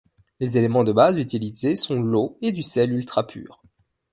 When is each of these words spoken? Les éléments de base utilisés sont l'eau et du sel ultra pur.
Les 0.39 0.57
éléments 0.57 0.83
de 0.83 0.93
base 0.93 1.19
utilisés 1.19 1.75
sont 1.75 2.01
l'eau 2.01 2.39
et 2.41 2.51
du 2.51 2.63
sel 2.63 2.91
ultra 2.91 3.27
pur. 3.27 3.61